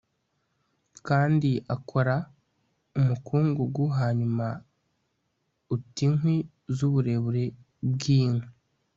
[1.07, 2.15] Kandi akora
[2.99, 4.47] umukungugu hanyuma
[5.75, 6.35] uta inkwi
[6.75, 7.45] zuburebure
[7.91, 8.47] bwinkwi